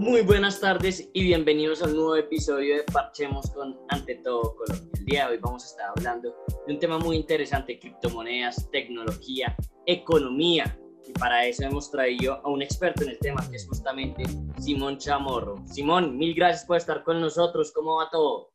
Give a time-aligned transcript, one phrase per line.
[0.00, 4.90] Muy buenas tardes y bienvenidos al nuevo episodio de Parchemos con Ante Todo Colombia.
[4.98, 6.34] El día de hoy vamos a estar hablando
[6.66, 10.74] de un tema muy interesante, criptomonedas, tecnología, economía.
[11.06, 14.22] Y para eso hemos traído a un experto en el tema, que es justamente
[14.58, 15.56] Simón Chamorro.
[15.66, 17.70] Simón, mil gracias por estar con nosotros.
[17.70, 18.54] ¿Cómo va todo?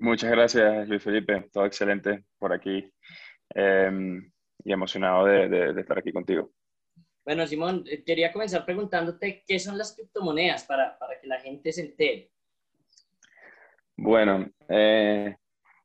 [0.00, 1.48] Muchas gracias, Luis Felipe.
[1.50, 2.92] Todo excelente por aquí.
[3.54, 4.30] Em,
[4.62, 6.52] y emocionado de estar aquí contigo.
[7.24, 11.72] Bueno, Simón, eh, quería comenzar preguntándote qué son las criptomonedas para, para que la gente
[11.72, 12.30] se entere.
[13.96, 15.36] Bueno, eh,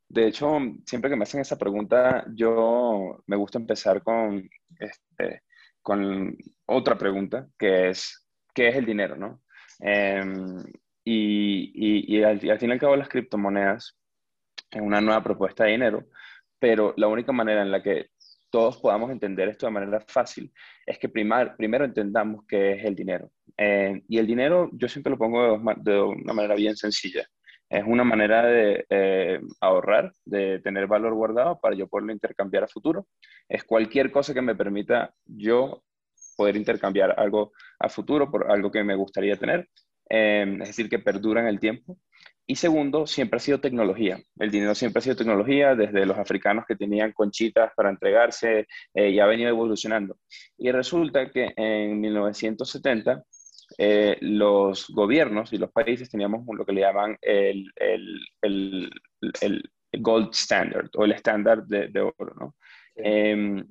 [0.10, 5.44] de hecho, siempre que me hacen esa pregunta, yo me gusta empezar con, este,
[5.82, 9.16] con otra pregunta, que es, ¿qué es el dinero?
[9.16, 9.44] ¿no?
[9.80, 10.58] Em,
[11.04, 13.98] y, y, al, al fin y al cabo las criptomonedas
[14.72, 16.08] es una nueva propuesta de dinero,
[16.60, 18.10] pero la única manera en la que
[18.50, 20.52] todos podamos entender esto de manera fácil,
[20.86, 23.32] es que primero entendamos qué es el dinero.
[23.58, 27.28] Eh, y el dinero yo siempre lo pongo de, una manera bien sencilla.
[27.70, 32.68] Es una manera de eh, ahorrar, de tener valor guardado para yo poderlo intercambiar a
[32.68, 33.08] futuro.
[33.50, 35.84] Es cualquier cosa que me permita yo
[36.38, 39.68] poder intercambiar algo a futuro por algo que me gustaría tener.
[40.10, 41.98] Eh, es decir, que perdura en el tiempo.
[42.50, 44.22] Y segundo, siempre ha sido tecnología.
[44.40, 49.10] El dinero siempre ha sido tecnología, desde los africanos que tenían conchitas para entregarse eh,
[49.10, 50.18] y ha venido evolucionando.
[50.58, 53.22] Y resulta que en 1970
[53.78, 58.92] eh, los gobiernos y los países teníamos lo que le llaman el, el, el,
[59.42, 62.34] el gold standard o el estándar de, de oro.
[62.40, 62.56] ¿no?
[62.96, 63.68] Em,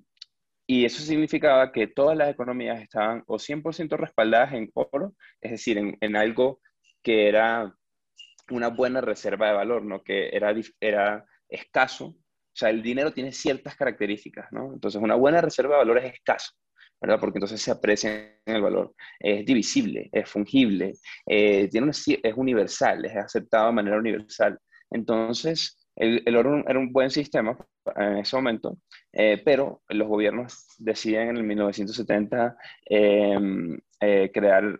[0.66, 5.78] y eso significaba que todas las economías estaban o 100% respaldadas en oro, es decir,
[5.78, 6.60] en, en algo
[7.02, 7.74] que era
[8.50, 10.02] una buena reserva de valor, ¿no?
[10.02, 12.06] Que era, era escaso.
[12.06, 14.72] O sea, el dinero tiene ciertas características, ¿no?
[14.72, 16.52] Entonces, una buena reserva de valor es escaso,
[17.00, 17.20] ¿verdad?
[17.20, 18.10] Porque entonces se aprecia
[18.44, 18.94] en el valor.
[19.18, 20.94] Es divisible, es fungible,
[21.26, 24.58] eh, tiene es universal, es aceptado de manera universal.
[24.90, 27.56] Entonces, el, oro era un buen sistema
[27.96, 28.78] en ese momento,
[29.12, 34.78] eh, pero los gobiernos deciden en el 1970 em, eh, crear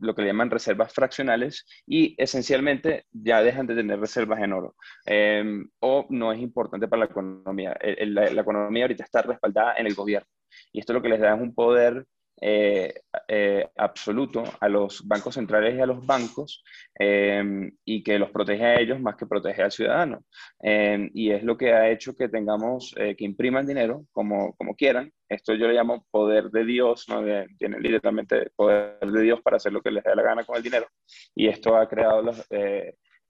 [0.00, 4.76] lo que le llaman reservas fraccionales y esencialmente ya dejan de tener reservas en oro
[5.04, 7.76] em, o no es importante para la economía.
[7.80, 10.28] la, economía ahorita está respaldada en el gobierno
[10.72, 12.06] y esto lo que les da es un poder
[12.38, 12.92] eh,
[13.28, 16.62] eh, absoluto a los bancos centrales y a los bancos
[16.94, 20.22] em, y que los protege a ellos más que protege al ciudadano.
[20.60, 24.74] Em, y es lo que ha hecho que tengamos eh, que impriman dinero como, como
[24.74, 25.12] quieran.
[25.28, 27.22] Esto yo le llamo poder de Dios, ¿no?
[27.58, 30.62] tienen literalmente poder de Dios para hacer lo que les dé la gana con el
[30.62, 30.86] dinero.
[31.34, 32.46] Y esto ha creado los,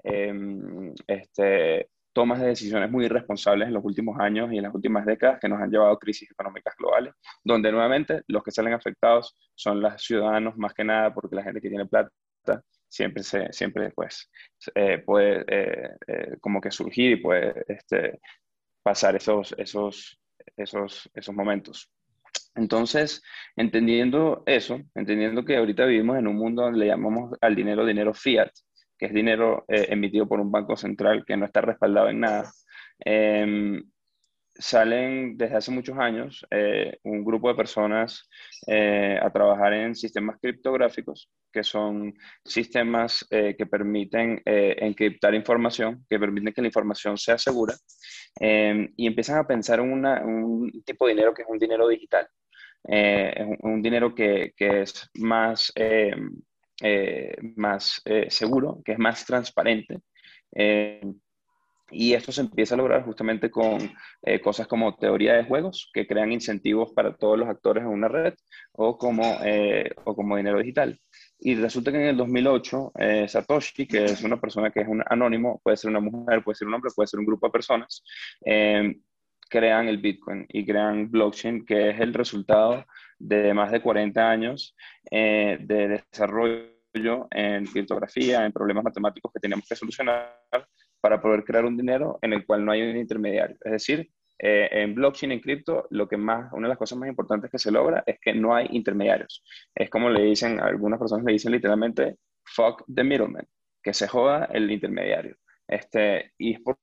[0.02, 5.04] em, este, tomas de decisiones muy irresponsables en los últimos años y en las últimas
[5.04, 7.12] décadas que nos han llevado a crisis económicas globales,
[7.44, 11.60] donde nuevamente los que salen afectados son los ciudadanos más que nada porque la gente
[11.60, 12.10] que tiene plata
[12.88, 14.30] siempre, se, siempre pues,
[14.74, 18.18] eh, puede eh, eh, como que surgir y puede este,
[18.82, 20.18] pasar esos, esos,
[20.56, 21.90] esos, esos momentos.
[22.54, 23.22] Entonces,
[23.54, 28.14] entendiendo eso, entendiendo que ahorita vivimos en un mundo donde le llamamos al dinero dinero
[28.14, 28.50] fiat,
[28.98, 32.50] que es dinero eh, emitido por un banco central que no está respaldado en nada,
[32.98, 33.82] em,
[34.58, 38.28] salen desde hace muchos años eh, un grupo de personas
[38.66, 46.52] eh, a trabajar en sistemas criptográficos, que son sistemas que permiten encriptar información, que permiten
[46.52, 47.74] que la información sea segura,
[48.38, 52.28] em, y empiezan a pensar en un tipo de dinero que es un dinero digital.
[52.84, 55.72] es un, dinero que, que es más
[56.82, 60.00] eh, más eh, seguro, que es más transparente.
[61.90, 63.78] Eh, y esto se empieza a lograr justamente con
[64.42, 68.34] cosas como teoría de juegos, que crean incentivos para todos los actores en una red,
[68.72, 69.38] o como,
[70.04, 70.98] o como dinero digital.
[71.38, 72.92] Y resulta que en el 2008,
[73.28, 76.68] Satoshi, que es una persona que es un anónimo, puede ser una mujer, puede ser
[76.68, 78.02] un hombre, puede ser un grupo de personas,
[79.48, 82.84] crean el Bitcoin y crean blockchain, que es el resultado
[83.18, 84.76] de más de 40 años
[85.10, 90.40] eh, de desarrollo en criptografía, en problemas matemáticos que teníamos que solucionar
[91.06, 93.56] para poder crear un dinero en el cual no hay un intermediario.
[93.64, 94.10] Es decir,
[94.40, 97.60] eh, en blockchain, en cripto, lo que más, una de las cosas más importantes que
[97.60, 99.44] se logra es que no hay intermediarios.
[99.72, 103.46] Es como le dicen, algunas personas le dicen literalmente, fuck the middleman,
[103.80, 105.36] que se joda el intermediario.
[105.68, 106.76] Este, y es por,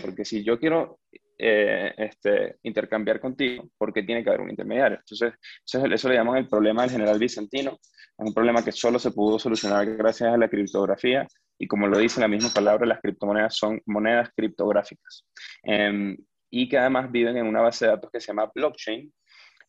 [0.00, 1.00] porque si yo quiero
[1.36, 4.98] eh, este, intercambiar contigo porque tiene que haber un intermediario.
[4.98, 5.34] Entonces,
[5.66, 7.80] eso, eso, le llaman el problema del general bizantino.
[7.82, 11.26] Es un problema que solo se pudo solucionar gracias a la criptografía
[11.58, 15.26] y como lo dice la misma palabra, las criptomonedas son monedas criptográficas
[15.62, 16.16] em,
[16.50, 19.12] y que además viven en una base de datos que se llama blockchain,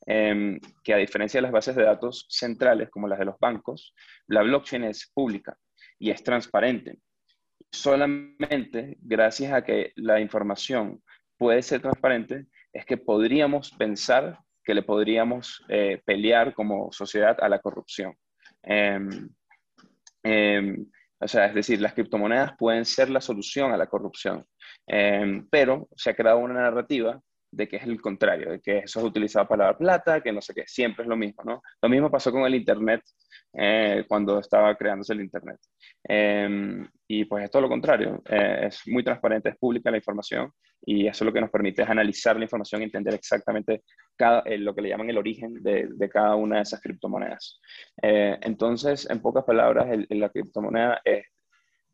[0.06, 3.94] em, que a diferencia de las bases de datos centrales como las de los bancos,
[4.28, 5.57] la blockchain es pública
[6.00, 7.00] y es transparente.
[7.72, 11.01] Solamente gracias a que la información
[11.38, 17.48] puede ser transparente es que podríamos pensar que le podríamos eh, pelear como sociedad a
[17.50, 18.13] la corrupción.
[18.63, 19.30] Em,
[21.19, 24.45] o sea, es decir, las criptomonedas pueden ser la solución a la corrupción,
[24.85, 27.19] em, pero se ha creado una narrativa
[27.51, 30.41] de que es el contrario, de que eso es utilizado para lavar plata, que no
[30.41, 31.61] sé qué, siempre es lo mismo, ¿no?
[31.81, 33.01] Lo mismo pasó con el Internet
[33.53, 35.57] eh, cuando estaba creándose el Internet.
[36.03, 40.51] Em, y pues es todo lo contrario, eh, es muy transparente, es pública la información
[40.81, 43.83] y eso lo que nos permite es analizar la información y entender exactamente
[44.15, 47.59] cada, eh, lo que le llaman el origen de, de cada una de esas criptomonedas.
[48.01, 51.25] entonces, en pocas palabras, la criptomoneda es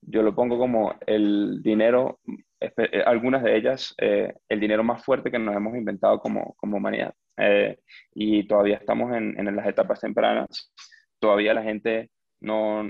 [0.07, 2.19] yo lo pongo como el dinero,
[2.59, 6.77] eh, algunas de ellas, eh, el dinero más fuerte que nos hemos inventado como, como
[6.77, 7.13] humanidad.
[7.37, 7.79] Eh,
[8.13, 10.73] y todavía estamos en, en, las etapas tempranas.
[11.19, 12.09] Todavía la gente
[12.43, 12.83] no,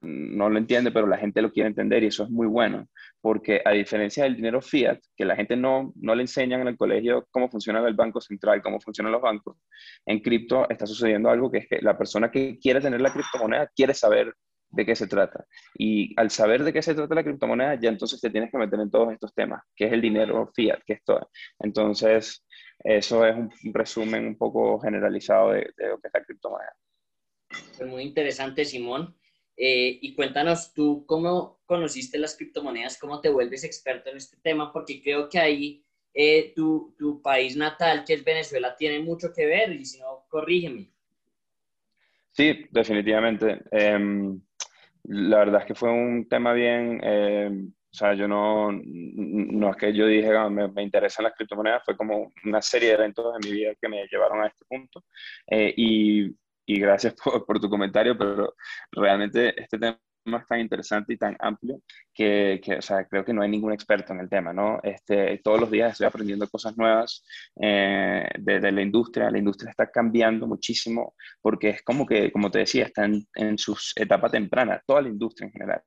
[0.00, 2.86] no, lo entiende, pero la gente lo quiere entender y eso es muy bueno,
[3.20, 6.76] porque a diferencia del dinero fiat, que la gente no, no le enseñan en el
[6.76, 9.56] colegio cómo funciona el Banco Central, cómo funcionan los bancos,
[10.06, 13.70] en cripto está sucediendo algo que es que la persona que quiere tener la criptomoneda
[13.74, 14.34] quiere saber
[14.70, 15.44] de qué se trata.
[15.76, 18.80] Y al saber de qué se trata la criptomoneda, ya entonces te tienes que meter
[18.80, 21.30] en todos estos temas, que es el dinero fiat, que es todo.
[21.58, 22.44] Entonces,
[22.78, 26.74] eso es un resumen un poco generalizado de, lo que es la criptomoneda.
[27.86, 29.14] Muy interesante, Simón.
[29.56, 34.72] Eh, y cuéntanos tú cómo conociste las criptomonedas, cómo te vuelves experto en este tema,
[34.72, 39.46] porque creo que ahí eh, tu, tu país natal, que es Venezuela, tiene mucho que
[39.46, 40.90] ver, y si no, corrígeme.
[42.30, 43.60] Sí, definitivamente.
[43.70, 44.40] Em,
[45.04, 49.76] la verdad es que fue un tema bien, eh, o sea, yo no, no es
[49.76, 53.34] que yo dije, ah, me, me, interesan las criptomonedas, fue como una serie de eventos
[53.34, 55.04] en mi vida que me llevaron a este punto.
[55.48, 56.34] Eh, y,
[56.66, 58.54] y, gracias por, por, tu comentario, pero
[58.92, 61.80] realmente este tema es tan interesante y tan amplio
[62.14, 64.78] que, que, o sea, creo que no hay ningún experto en el tema, ¿no?
[64.82, 67.24] Este, todos los días estoy aprendiendo cosas nuevas
[67.60, 69.30] eh, de, de, la industria.
[69.30, 73.58] La industria está cambiando muchísimo porque es como que, como te decía, está en, en
[73.58, 75.82] sus etapas tempranas, toda la industria en general.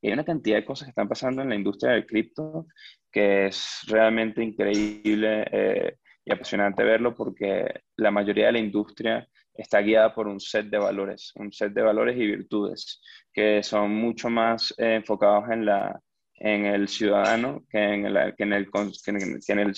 [0.00, 2.66] Y hay una cantidad de cosas que están pasando en la industria del cripto
[3.10, 9.26] que es realmente increíble eh, y apasionante verlo porque la mayoría de la industria
[9.58, 13.00] está guiada por un set de valores, un set de valores y virtudes
[13.32, 16.00] que son mucho más eh, enfocados en, la,
[16.34, 19.74] en el ciudadano que en, el, que en el, que en el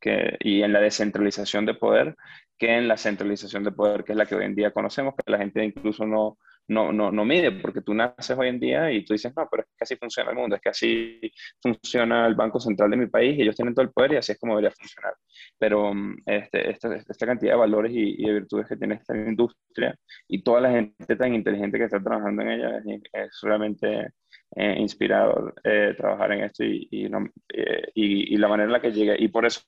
[0.00, 2.16] que, y en la descentralización de poder
[2.58, 5.30] que en la centralización de poder, que es la que hoy en día conocemos, que
[5.30, 9.04] la gente incluso no, no, no, no mide, porque tú naces hoy en día y
[9.04, 11.20] tú dices, no, pero es que así funciona el mundo, es que así
[11.62, 14.32] funciona el Banco Central de mi país y ellos tienen todo el poder y así
[14.32, 15.14] es como debería funcionar.
[15.58, 19.98] Pero mm, este, esta, esta, cantidad de valores y, de virtudes que tiene esta industria
[20.28, 22.82] y toda la gente tan inteligente que está trabajando en ella
[23.12, 24.12] es, realmente
[24.56, 28.80] eh, inspirador eh, trabajar en esto y, y, eh, y, y la manera en la
[28.80, 29.16] que llegue.
[29.18, 29.62] Y por eso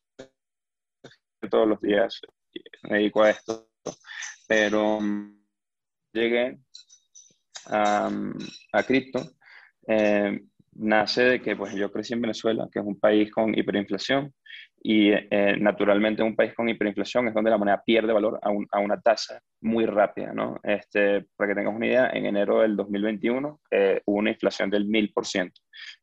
[1.51, 2.21] todos los días
[2.83, 3.69] me dedico a esto.
[4.47, 5.41] Pero mm,
[6.13, 6.59] llegué
[7.67, 8.11] a,
[8.87, 9.21] cripto
[9.87, 10.41] eh,
[10.73, 14.33] nace de que pues, yo crecí en Venezuela, que es un país con hiperinflación,
[14.83, 18.67] y eh, naturalmente un país con hiperinflación es donde la moneda pierde valor a, un,
[18.71, 20.33] a una tasa muy rápida.
[20.33, 20.59] ¿no?
[20.63, 24.87] Este, para que tengas una idea, en enero del 2021 eh, hubo una inflación del
[24.87, 25.53] 1000%.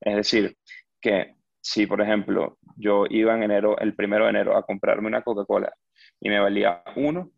[0.02, 0.56] Es decir,
[1.02, 5.24] que si, por ejemplo, yo iba en enero, el primero de enero a comprarme una
[5.24, 5.74] Coca-Cola
[6.20, 7.32] y me valía 1,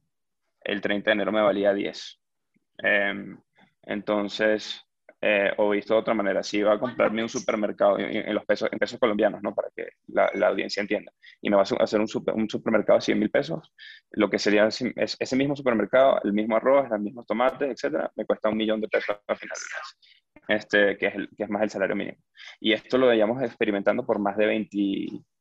[0.66, 2.20] el 30 de enero me valía 10.
[2.80, 3.38] Em,
[3.90, 4.86] entonces,
[5.20, 8.70] eh, o visto de otra manera, si iba a comprarme un supermercado en, los pesos,
[8.72, 9.54] en pesos colombianos, ¿no?
[9.56, 13.00] Para que la, la audiencia entienda, y me va a hacer un, super, un supermercado
[13.00, 13.74] de 100 mil pesos,
[14.12, 18.26] lo que sería es, ese mismo supermercado, el mismo arroz, los mismos tomates, etcétera, me
[18.26, 21.50] cuesta un millón de pesos al final del mes, este, que, es el, que es
[21.50, 22.20] más el salario mínimo.
[22.60, 24.78] Y esto lo veíamos experimentando por más de 20,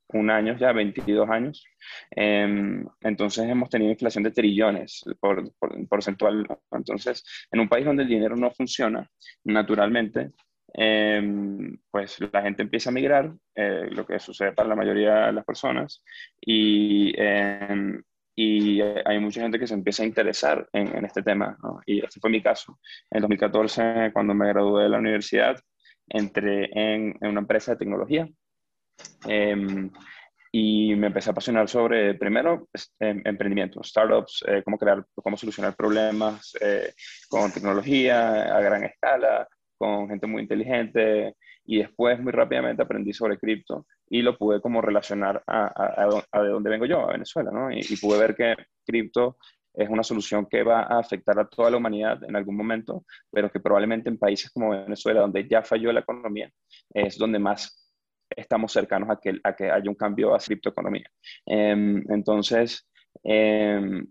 [0.08, 1.64] un año ya, 22 años.
[2.14, 6.46] Eh, entonces hemos tenido inflación de trillones por, por, porcentual.
[6.72, 9.08] Entonces, en un país donde el dinero no funciona,
[9.44, 10.32] naturalmente,
[10.74, 11.22] eh,
[11.90, 15.44] pues la gente empieza a migrar, eh, lo que sucede para la mayoría de las
[15.44, 16.02] personas,
[16.40, 18.02] y, em,
[18.36, 21.58] y hay mucha gente que se empieza a interesar en, este tema.
[21.86, 22.78] Y este fue mi caso.
[23.10, 25.60] En 2014, cuando me gradué de la universidad,
[26.08, 28.28] entré en, en una empresa de tecnología
[29.28, 29.90] eh,
[30.50, 35.76] y me empecé a apasionar sobre, primero, em, emprendimiento, startups, eh, cómo crear, cómo solucionar
[35.76, 36.92] problemas eh,
[37.28, 41.34] con tecnología a gran escala, con gente muy inteligente.
[41.66, 46.42] Y después, muy rápidamente, aprendí sobre cripto y lo pude como relacionar a, a, a,
[46.42, 47.70] de dónde vengo yo, a Venezuela, ¿no?
[47.70, 49.36] Y, y pude ver que cripto
[49.74, 53.50] es una solución que va a afectar a toda la humanidad en algún momento, pero
[53.50, 56.50] que probablemente en países como Venezuela, donde ya falló la economía,
[56.94, 57.87] es donde más
[58.30, 61.10] estamos cercanos a que, a que haya un cambio a criptoeconomía.
[61.46, 62.86] Em, entonces,
[63.22, 64.06] em,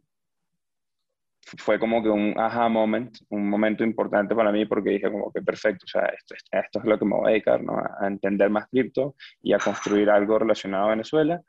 [1.57, 5.41] fue como que un aha moment, un momento importante para mí porque dije como que
[5.41, 7.77] perfecto, o sea, esto, esto es lo que me voy a dedicar, ¿no?
[7.77, 11.41] A entender más cripto y a construir algo relacionado a Venezuela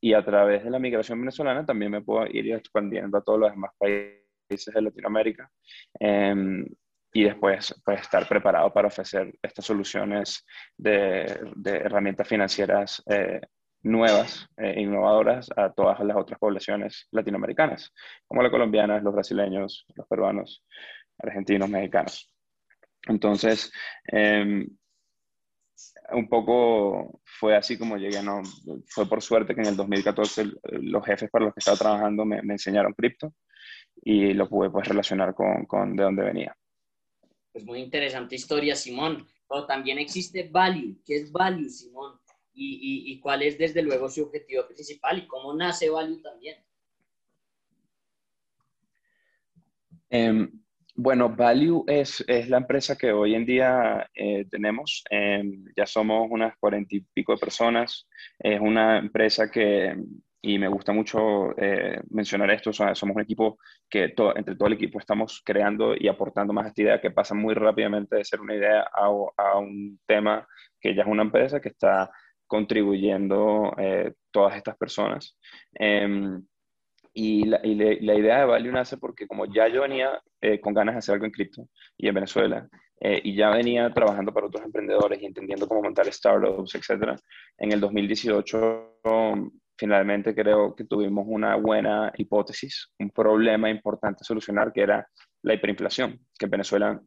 [0.00, 3.50] y a través de la migración venezolana también me puedo ir expandiendo a todos los
[3.50, 5.50] demás países de Latinoamérica
[5.98, 6.66] em,
[7.12, 10.44] y después pues, estar preparado para ofrecer estas soluciones
[10.76, 11.24] de,
[11.64, 13.40] herramientas financieras eh,
[13.82, 17.92] nuevas e innovadoras a todas las otras poblaciones latinoamericanas,
[18.26, 20.64] como las colombianas, los brasileños, los peruanos,
[21.18, 22.32] argentinos, mexicanos.
[23.06, 23.72] Entonces,
[24.06, 24.68] em,
[26.10, 28.42] un poco fue así como llegué, ¿no?
[28.88, 30.46] Fue por suerte que en el 2014
[30.82, 33.34] los jefes para los que estaba trabajando me, enseñaron cripto
[34.02, 36.56] y lo pude pues relacionar con, con de dónde venía.
[37.58, 39.26] Pues muy interesante historia, Simón.
[39.48, 40.96] Pero también existe value.
[41.04, 42.20] ¿Qué es value, Simón?
[42.60, 46.56] y, cuál es desde luego su objetivo principal y cómo nace Value también.
[50.10, 50.50] Em,
[50.96, 55.04] bueno, Value es, es, la empresa que hoy en día eh, tenemos.
[55.08, 58.08] Em, ya somos unas cuarenta y pico de personas.
[58.40, 59.96] Es una empresa que,
[60.40, 64.98] y me gusta mucho eh, mencionar esto, somos un equipo que entre todo el equipo
[64.98, 68.82] estamos creando y aportando más esta idea que pasa muy rápidamente de ser una idea
[68.82, 70.46] a, a un tema
[70.80, 72.10] que ya es una empresa que está
[72.48, 75.36] contribuyendo eh, todas estas personas.
[75.74, 76.42] Em,
[77.14, 80.98] y, la, idea de Value nace porque como ya yo venía eh, con ganas de
[81.00, 82.68] hacer algo en cripto y en Venezuela,
[83.00, 87.18] eh, y ya venía trabajando para otros emprendedores y entendiendo cómo montar startups, etc.,
[87.58, 89.00] en el 2018
[89.78, 95.08] finalmente creo que tuvimos una buena hipótesis, un problema importante a solucionar que era
[95.42, 97.00] la hiperinflación, que en Venezuela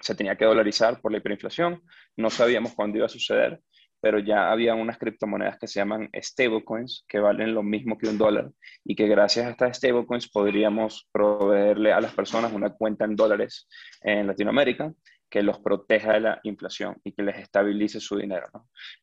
[0.00, 1.82] se tenía que dolarizar por la hiperinflación,
[2.16, 3.60] no sabíamos cuándo iba a suceder
[4.00, 8.18] pero ya había unas criptomonedas que se llaman stablecoins, que valen lo mismo que un
[8.18, 8.50] dólar,
[8.84, 13.66] y que gracias a estas stablecoins podríamos proveerle a las personas una cuenta en dólares
[14.02, 14.92] en Latinoamérica
[15.36, 18.46] que los proteja de la inflación y que les estabilice su dinero.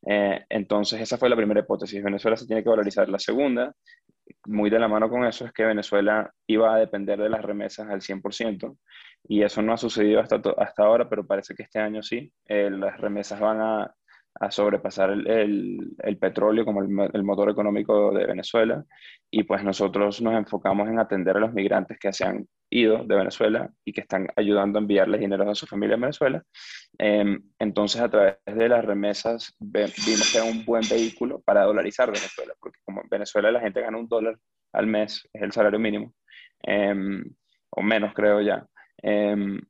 [0.04, 2.02] Eh, entonces, esa fue la primera hipótesis.
[2.02, 3.08] Venezuela se tiene que valorizar.
[3.08, 3.72] La segunda,
[4.46, 7.88] muy de la mano con eso, es que Venezuela iba a depender de las remesas
[7.88, 8.76] al 100%,
[9.28, 12.32] y eso no ha sucedido hasta, hasta ahora, pero parece que este año sí.
[12.46, 13.94] Eh, las remesas van a
[14.40, 18.84] a sobrepasar el, el, petróleo como el, motor económico de Venezuela
[19.30, 23.14] y pues nosotros nos enfocamos en atender a los migrantes que se han ido de
[23.14, 26.42] Venezuela y que están ayudando a enviarles dinero a su familia en Venezuela.
[26.98, 32.08] Em, entonces a través de las remesas vimos que era un buen vehículo para dolarizar
[32.08, 34.36] Venezuela, porque como en Venezuela la gente gana un dólar
[34.72, 36.14] al mes, es el salario mínimo,
[36.62, 37.24] em,
[37.70, 38.66] o menos creo ya.
[39.02, 39.60] Em,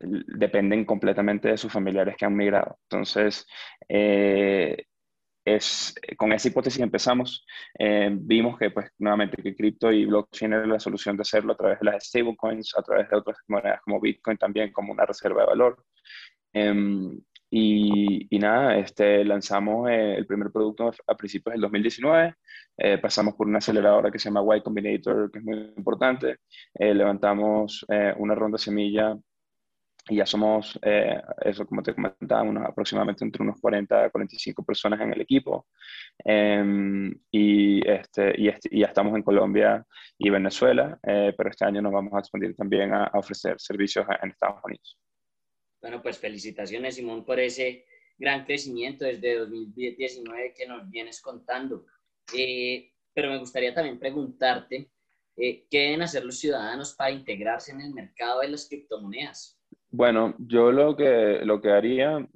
[0.00, 2.76] dependen completamente de sus familiares que han migrado.
[2.90, 3.46] Entonces,
[3.88, 4.84] eh,
[5.44, 7.44] es, con esa hipótesis empezamos.
[7.78, 11.56] Eh, vimos que, pues, nuevamente, que cripto y blockchain era la solución de hacerlo a
[11.56, 15.42] través de las stablecoins, a través de otras monedas como Bitcoin también, como una reserva
[15.42, 15.84] de valor.
[16.52, 17.20] Em,
[17.50, 22.34] y, y, nada, este, lanzamos eh, el primer producto a principios del 2019.
[23.02, 26.38] pasamos por una aceleradora que se llama Y Combinator, que es muy importante.
[26.78, 27.84] levantamos
[28.16, 29.16] una ronda semilla
[30.08, 34.64] y ya somos, eh, eso como te comentaba, unos, aproximadamente entre unos 40 a 45
[34.64, 35.68] personas en el equipo.
[36.24, 39.86] Em, y, este, y, este, y, ya estamos en Colombia
[40.18, 44.30] y Venezuela, eh, pero este año nos vamos a expandir también a, ofrecer servicios en
[44.30, 44.98] Estados Unidos.
[45.80, 47.84] Bueno, pues felicitaciones, Simón, por ese
[48.18, 51.86] gran crecimiento desde 2019 que nos vienes contando.
[52.36, 54.90] Eh, pero me gustaría también preguntarte,
[55.36, 59.61] ¿qué deben hacer los ciudadanos para integrarse en el mercado de las criptomonedas?
[59.94, 62.26] Bueno, yo lo que, lo que haría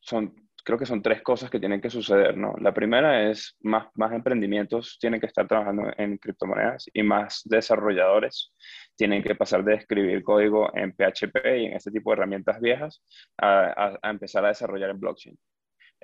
[0.00, 2.54] son, creo que son tres cosas que tienen que suceder, ¿no?
[2.60, 8.52] La primera es más, más emprendimientos tienen que estar trabajando en criptomonedas y más desarrolladores
[8.96, 13.02] tienen que pasar de escribir código en PHP y en este tipo de herramientas viejas
[13.38, 15.38] a empezar a desarrollar en blockchain.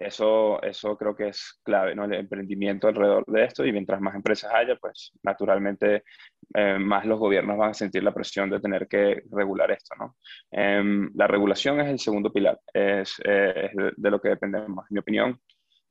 [0.00, 2.06] Eso, eso creo que es clave, ¿no?
[2.06, 6.04] El emprendimiento alrededor de esto y mientras más empresas haya, pues naturalmente
[6.54, 10.16] eh, más los gobiernos van a sentir la presión de tener que regular esto, ¿no?
[10.50, 14.94] Em, la regulación es el segundo pilar, es, eh, de, lo que depende más, en
[14.94, 15.38] mi opinión.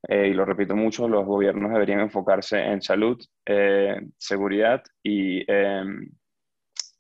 [0.08, 3.20] Eh, y lo repito mucho, los gobiernos deberían enfocarse en salud,
[4.18, 6.10] seguridad y, em,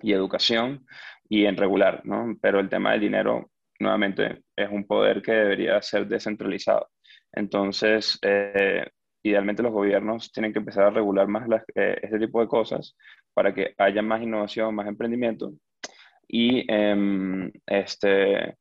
[0.01, 0.85] y educación
[1.27, 2.37] y en regular, ¿no?
[2.41, 3.49] Pero el tema del dinero,
[3.79, 6.89] nuevamente, es un poder que debería ser descentralizado.
[7.33, 8.87] Entonces, eh,
[9.23, 12.95] idealmente los gobiernos tienen que empezar a regular más eh, este tipo de cosas
[13.33, 15.53] para que haya más innovación, más emprendimiento.
[16.27, 18.57] Y, em, este,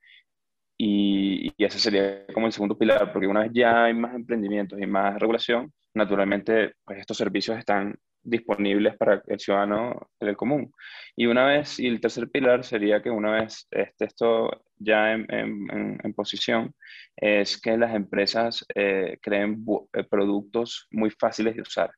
[0.79, 4.87] y, ese sería como el segundo pilar, porque una vez ya hay más emprendimientos y
[4.87, 7.97] más regulación, naturalmente pues estos servicios están
[8.29, 10.73] disponibles para el ciudadano del común.
[11.17, 15.27] Y una vez, y el tercer pilar sería que una vez esté esto ya en,
[15.31, 16.75] en, posición,
[17.17, 21.91] es que las empresas eh, creen eh, productos muy fáciles de usar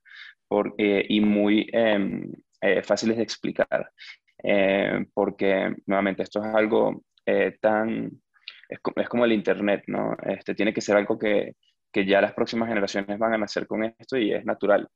[0.48, 2.32] por, eh, y muy em,
[2.82, 3.90] fáciles de explicar.
[5.14, 7.02] porque nuevamente esto es algo
[7.60, 8.10] tan,
[8.68, 10.16] es, es, como el Internet, ¿no?
[10.26, 11.54] Este, tiene que ser algo que,
[11.92, 14.88] que ya las próximas generaciones van a nacer con esto y es natural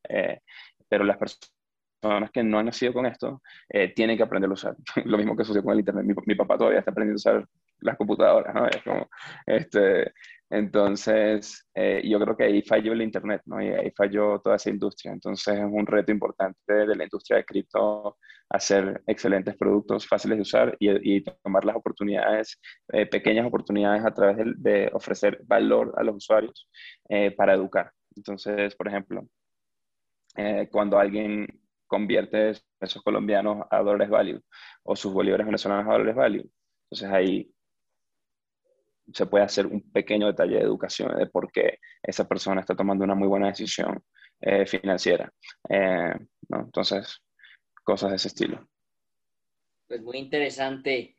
[0.95, 4.77] pero las personas que no han nacido con esto eh, tienen que aprender a usar.
[5.05, 6.07] Lo mismo que sucede con el Internet.
[6.25, 7.49] Mi, papá todavía está aprendiendo a usar
[7.81, 8.69] las computadoras, ¿no?
[8.69, 9.09] Es como,
[9.45, 10.13] este,
[10.51, 13.61] entonces, eh, yo creo que ahí falló el Internet, ¿no?
[13.61, 15.13] Y ahí falló toda esa industria.
[15.13, 18.19] Entonces, es un reto importante de la industria de cripto
[18.51, 22.61] hacer excelentes productos fáciles de usar y, tomar las oportunidades,
[22.93, 26.69] eh, pequeñas oportunidades a través de, de, ofrecer valor a los usuarios
[27.37, 27.91] para educar.
[28.15, 29.27] Entonces, por ejemplo,
[30.37, 31.47] eh, cuando alguien
[31.87, 34.43] convierte pesos colombianos a dólares value
[34.83, 36.51] o sus bolívares venezolanos a dólares value.
[36.85, 37.51] Entonces ahí
[39.13, 43.05] se puede hacer un pequeño detalle de educación de por qué esa persona está tomando
[43.05, 44.03] una muy buena decisión
[44.41, 45.33] eh, financiera.
[45.69, 46.15] Eh,
[46.51, 47.21] Entonces,
[47.85, 48.67] cosas de ese estilo.
[49.87, 51.17] Pues muy interesante,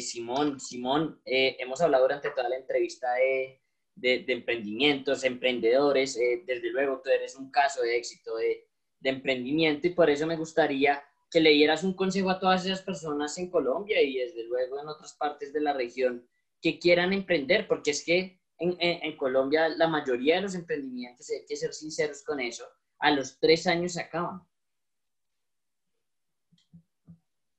[0.00, 0.60] Simón.
[0.60, 3.63] Simón, hemos hablado durante toda la entrevista de
[3.96, 6.16] de, emprendimientos, emprendedores.
[6.16, 8.66] Eh, desde luego, tú eres un caso de éxito de,
[9.02, 13.36] emprendimiento y por eso me gustaría que le dieras un consejo a todas esas personas
[13.36, 16.26] en Colombia y desde luego en otras partes de la región
[16.62, 21.44] que quieran emprender, porque es que en, en, Colombia la mayoría de los emprendimientos, hay
[21.46, 22.64] que ser sinceros con eso,
[22.98, 24.40] a los tres años se acaban.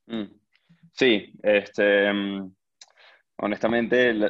[0.07, 0.25] Mm.
[0.93, 2.09] Sí, este,
[3.37, 4.29] Honestamente, la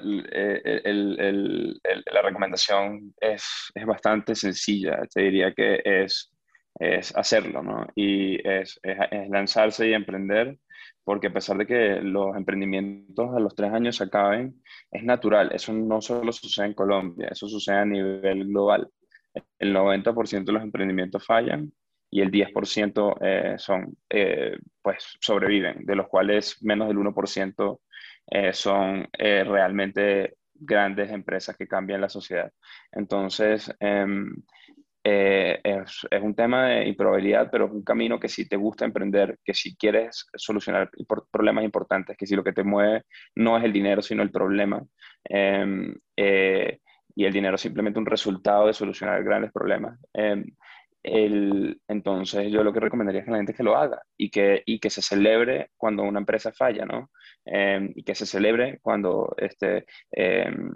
[2.24, 5.02] recomendación es, es, bastante sencilla.
[5.14, 6.32] Te diría que es,
[6.80, 7.86] es hacerlo, ¿no?
[7.96, 10.58] Y es, es, lanzarse y emprender,
[11.04, 15.52] porque a pesar de que los emprendimientos a los tres años se acaben, es natural.
[15.54, 18.90] Eso no solo sucede en Colombia, eso sucede a nivel global.
[19.60, 21.72] El 90% de los emprendimientos fallan
[22.10, 27.80] y el 10% eh, son, eh, pues sobreviven, de los cuales menos del 1%
[28.28, 32.52] eh, son eh, realmente grandes empresas que cambian la sociedad.
[32.92, 34.34] Entonces, em,
[35.04, 39.38] eh, es, un tema de improbabilidad, pero es un camino que si te gusta emprender,
[39.44, 40.90] que si quieres solucionar
[41.32, 43.04] problemas importantes, que si lo que te mueve
[43.36, 44.84] no es el dinero, sino el problema,
[45.26, 45.94] em,
[47.18, 50.00] y el dinero es simplemente un resultado de solucionar grandes problemas.
[51.08, 54.64] El, entonces yo lo que recomendaría es que la gente que lo haga y que,
[54.66, 57.12] y que se celebre cuando una empresa falla, ¿no?
[57.46, 60.72] Em, y que se celebre cuando este, em,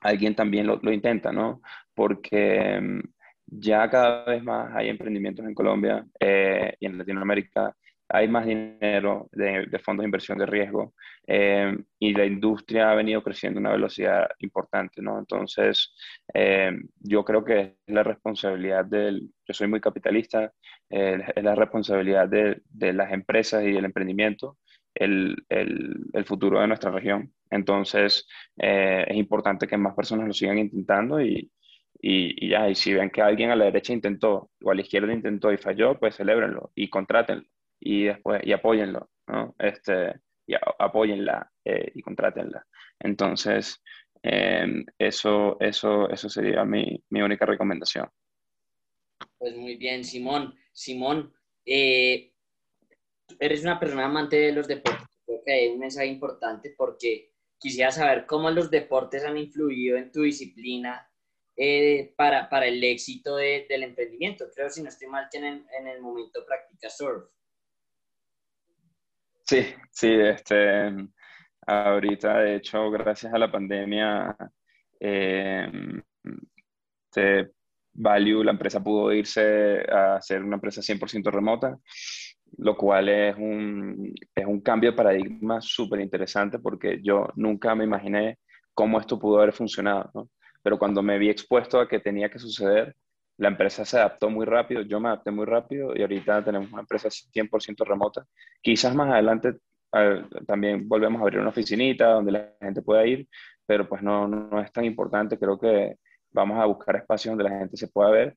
[0.00, 1.60] alguien también lo, lo, intenta, ¿no?
[1.94, 3.02] Porque em,
[3.46, 7.76] ya cada vez más hay emprendimientos en Colombia eh, y en Latinoamérica
[8.08, 10.94] hay más dinero de, fondos de inversión de riesgo
[11.26, 15.18] eh, y la industria ha venido creciendo a una velocidad importante, ¿no?
[15.18, 15.92] Entonces,
[16.32, 20.52] eh, yo creo que es la responsabilidad del, yo soy muy capitalista,
[20.90, 24.58] eh, es la responsabilidad de, de, las empresas y del emprendimiento
[24.94, 27.32] el, el, el futuro de nuestra región.
[27.50, 31.50] Entonces, es importante que más personas lo sigan intentando y,
[32.00, 35.12] y, ya, y si ven que alguien a la derecha intentó o a la izquierda
[35.12, 37.46] intentó y falló, pues celébrenlo y contrátenlo
[37.80, 39.54] y después, y apóyenlo, ¿no?
[39.58, 40.14] Este,
[40.46, 42.64] y apóyenla eh, y contrátenla.
[43.00, 43.82] Entonces,
[44.22, 48.08] em, eso, eso, eso sería mi, mi, única recomendación.
[49.38, 50.54] Pues muy bien, Simón.
[50.72, 51.32] Simón,
[51.64, 52.32] eh,
[53.40, 55.06] eres una persona amante de los deportes.
[55.24, 60.12] Creo que hay un mensaje importante porque quisiera saber cómo los deportes han influido en
[60.12, 61.10] tu disciplina
[61.56, 64.46] eh, para, para, el éxito de, del emprendimiento.
[64.54, 67.24] Creo, si no estoy mal, que en, en el momento practica surf.
[69.48, 70.92] Sí, sí, este,
[71.66, 74.36] ahorita de hecho, gracias a la pandemia,
[75.00, 75.70] eh,
[77.10, 77.52] este,
[77.94, 81.78] Value, la empresa pudo irse a ser una empresa 100% remota,
[82.58, 87.84] lo cual es un, es un cambio de paradigma súper interesante porque yo nunca me
[87.84, 88.38] imaginé
[88.74, 90.30] cómo esto pudo haber funcionado, ¿no?
[90.62, 92.96] Pero cuando me vi expuesto a que tenía que suceder,
[93.38, 96.82] la empresa se adaptó muy rápido, yo me adapté muy rápido y ahorita tenemos una
[96.82, 98.26] empresa 100% remota.
[98.62, 99.56] Quizás más adelante
[100.46, 103.28] también volvemos a abrir una oficinita donde la gente pueda ir,
[103.66, 105.38] pero pues no, no, es tan importante.
[105.38, 105.96] Creo que
[106.30, 108.36] vamos a buscar espacios donde la gente se pueda ver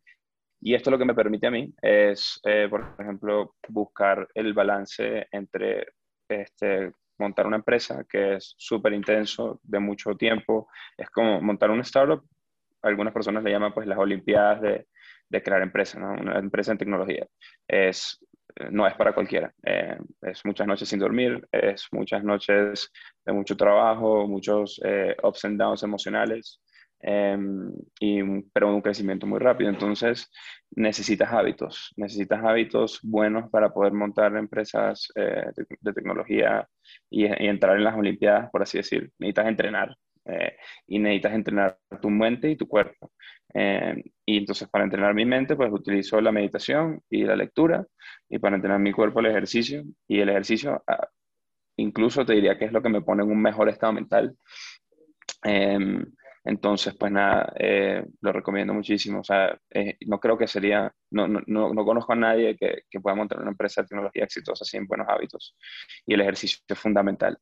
[0.61, 5.27] Y esto lo que me permite a mí es, eh, por ejemplo, buscar el balance
[5.31, 5.87] entre
[6.29, 10.67] este, montar una empresa que es súper intenso, de mucho tiempo.
[10.97, 12.23] Es como montar un startup.
[12.81, 14.87] Algunas personas le llaman pues las olimpiadas de,
[15.29, 16.11] de crear empresa, ¿no?
[16.11, 17.27] Una empresa en tecnología.
[17.67, 18.19] Es,
[18.71, 19.53] no es para cualquiera.
[19.63, 22.91] Eh, es muchas noches sin dormir, es muchas noches
[23.25, 26.59] de mucho trabajo, muchos eh, ups and downs emocionales.
[27.01, 29.69] Em, y, pero un crecimiento muy rápido.
[29.69, 30.29] Entonces,
[30.71, 35.45] necesitas hábitos, necesitas hábitos buenos para poder montar empresas eh,
[35.81, 36.67] de, tecnología
[37.09, 39.11] y, entrar en las Olimpiadas, por así decir.
[39.17, 39.95] Necesitas entrenar
[40.29, 43.11] eh, y necesitas entrenar tu mente y tu cuerpo.
[43.53, 47.85] Em, y entonces, para entrenar mi mente, pues utilizo la meditación y la lectura,
[48.29, 49.83] y para entrenar mi cuerpo, el ejercicio.
[50.07, 51.07] Y el ejercicio, ah,
[51.77, 54.35] incluso te diría que es lo que me pone en un mejor estado mental.
[55.43, 56.05] Em,
[56.43, 59.19] entonces, pues nada, eh, lo recomiendo muchísimo.
[59.19, 62.99] O sea, eh, no creo que sería, no, no, no, conozco a nadie que, que,
[62.99, 65.55] pueda montar una empresa de tecnología exitosa sin buenos hábitos.
[66.05, 67.37] Y el ejercicio es fundamental.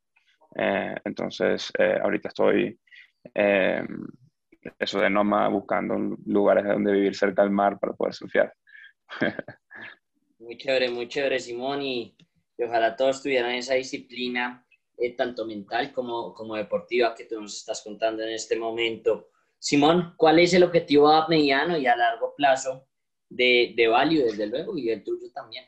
[0.55, 2.79] Eh, entonces, ahorita estoy,
[4.79, 8.53] eso de nómada, buscando lugares donde vivir cerca del mar para poder surfear.
[10.39, 11.81] muy chévere, muy chévere, Simón.
[11.81, 12.15] Y,
[12.57, 14.65] y ojalá todos tuvieran esa disciplina
[14.97, 19.29] eh, tanto mental como, como deportiva que tú nos estás contando en este momento.
[19.59, 22.87] Simón, ¿cuál es el objetivo a mediano y a largo plazo
[23.29, 25.65] de, de Value, desde luego, y el tuyo también?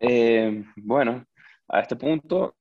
[0.00, 1.24] Eh, bueno,
[1.68, 2.56] a este punto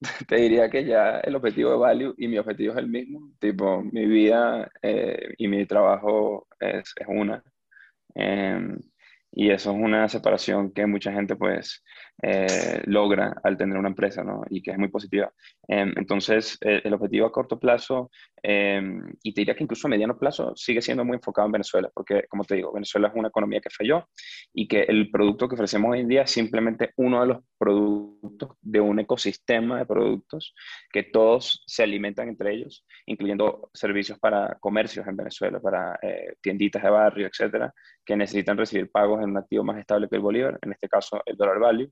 [0.28, 3.32] te diría que ya el objetivo de Value y mi objetivo es el mismo.
[3.40, 7.42] Tipo, mi vida eh, y mi trabajo es, es una.
[8.14, 8.78] Em,
[9.32, 11.82] y eso es una separación que mucha gente pues
[12.22, 14.42] eh, logra al tener una empresa, ¿no?
[14.50, 15.32] Y que es muy positiva.
[15.66, 18.10] Em, entonces, el objetivo a corto plazo,
[18.42, 21.90] em, y te diría que incluso a mediano plazo, sigue siendo muy enfocado en Venezuela,
[21.94, 24.08] porque como te digo, Venezuela es una economía que falló
[24.52, 28.50] y que el producto que ofrecemos hoy en día es simplemente uno de los productos
[28.60, 30.54] de un ecosistema de productos
[30.92, 36.82] que todos se alimentan entre ellos, incluyendo servicios para comercios en Venezuela, para eh, tienditas
[36.82, 37.72] de barrio, etcétera,
[38.04, 41.20] que necesitan recibir pagos en un activo más estable que el bolívar, en este caso
[41.24, 41.90] el dólar value.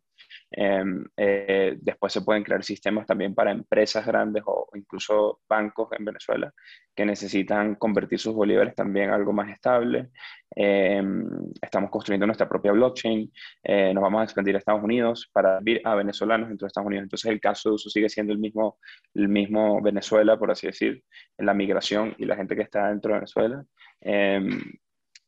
[0.51, 6.05] Em, eh, después se pueden crear sistemas también para empresas grandes o incluso bancos en
[6.05, 6.53] Venezuela
[6.95, 10.11] que necesitan convertir sus bolívares también a algo más estable.
[10.55, 11.29] Em,
[11.63, 13.31] estamos construyendo nuestra propia blockchain.
[13.63, 16.89] Eh, nos vamos a expandir a Estados Unidos para vivir a venezolanos dentro de Estados
[16.89, 17.05] Unidos.
[17.05, 18.79] Entonces el caso de uso sigue siendo el mismo,
[19.15, 21.03] el mismo Venezuela, por así decir,
[21.39, 23.65] en la migración y la gente que está dentro de Venezuela.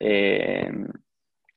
[0.04, 0.88] Em,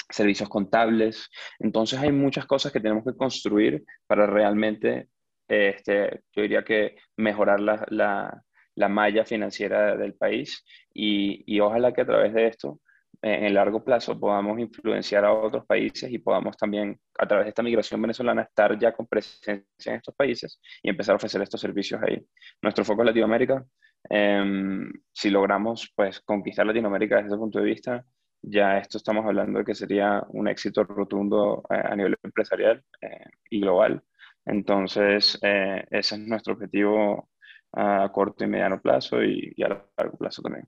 [0.09, 1.29] servicios contables.
[1.59, 5.09] Entonces hay muchas cosas que tenemos que construir para realmente,
[5.47, 8.43] este, yo diría que mejorar la, la,
[8.75, 12.79] la malla financiera del país y, y, ojalá que a través de esto,
[13.21, 17.49] en el largo plazo, podamos influenciar a otros países y podamos también, a través de
[17.49, 21.61] esta migración venezolana, estar ya con presencia en estos países y empezar a ofrecer estos
[21.61, 22.23] servicios ahí.
[22.61, 23.65] Nuestro foco es Latinoamérica.
[24.09, 28.05] Em, si logramos pues conquistar Latinoamérica desde ese punto de vista,
[28.47, 33.25] ya esto estamos hablando de que sería un éxito rotundo eh, a nivel empresarial eh,
[33.49, 34.03] y global.
[34.45, 37.29] Entonces, eh, ese es nuestro objetivo
[37.73, 40.67] a corto y mediano plazo y, a largo plazo también.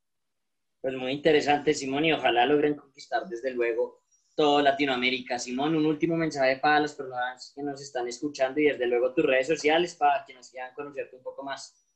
[0.82, 4.02] Pues muy interesante, Simón, y ojalá logren conquistar desde luego
[4.36, 5.40] toda Latinoamérica.
[5.40, 9.26] Simón, un último mensaje para las personas que nos están escuchando y desde luego tus
[9.26, 11.87] redes sociales para que nos quieran conocerte un poco más.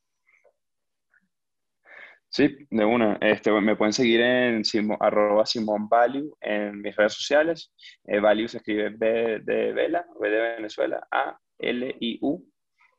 [2.33, 3.17] Sí, de una.
[3.19, 4.63] Este, me pueden seguir en
[5.01, 5.89] arroba Simón
[6.39, 7.73] en mis redes sociales.
[8.05, 12.41] Eh, value se escribe B de Vela, B de Venezuela, A, L, I, U.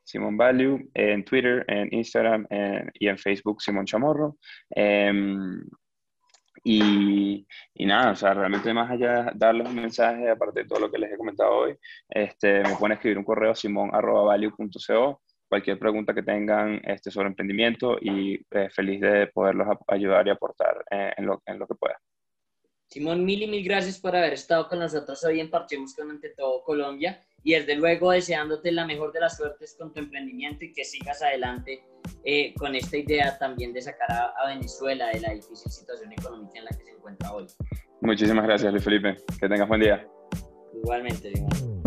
[0.03, 2.45] Simón Value en Twitter, en Instagram
[2.93, 4.37] y en Facebook Simón Chamorro.
[4.69, 5.63] Em,
[6.63, 7.47] y,
[7.79, 10.99] nada, o sea, realmente más allá de darles un mensaje, aparte de todo lo que
[10.99, 11.75] les he comentado hoy,
[12.09, 15.21] este, me pueden escribir un correo simón.value.co
[15.53, 20.83] cualquier pregunta que tengan este, sobre emprendimiento y eh, feliz de poderlos ayudar y aportar
[20.89, 21.95] eh, en, lo, en lo que pueda.
[22.89, 26.29] Simón, mil y mil gracias por haber estado con nosotros hoy en Parchemos con Ante
[26.29, 30.73] Todo Colombia y desde luego deseándote la mejor de las suertes con tu emprendimiento y
[30.73, 31.83] que sigas adelante
[32.23, 36.57] eh, con esta idea también de sacar a, a, Venezuela de la difícil situación económica
[36.57, 37.45] en la que se encuentra hoy.
[38.01, 39.17] Muchísimas gracias, Luis Felipe.
[39.39, 40.03] Que tengas buen día.
[40.73, 41.82] Igualmente, Simón.